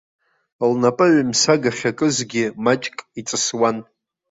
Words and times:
Лнапы 0.71 1.03
аҩмсаг 1.09 1.63
ахьакызгьы 1.69 2.43
маҷк 2.63 2.97
иҵысуан. 3.19 3.77